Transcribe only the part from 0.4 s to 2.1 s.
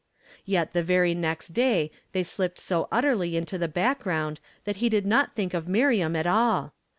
_Yet the very next day